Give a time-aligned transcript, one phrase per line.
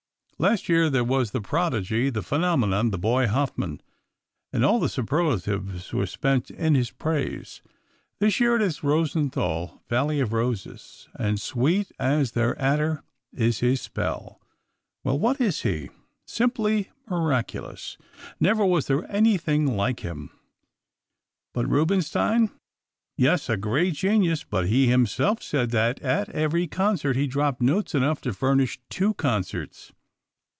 [0.39, 3.79] Last year there was the prodigy, the phenomenon, the boy Hofmann,
[4.51, 7.61] and all the superlatives were spent in his praise.
[8.17, 13.81] This year it is Rosenthal valley of roses and sweet as their attar is his
[13.81, 14.41] spell.
[15.03, 15.91] "Well, what is he?"
[16.25, 17.99] "Simply miraculous;
[18.39, 20.31] never was there anything like him."
[21.53, 22.49] "But Rubinstein?"
[23.15, 27.93] "Yes, a great genius, but he himself said that at every concert he dropped notes
[27.93, 29.93] enough to furnish two concerts."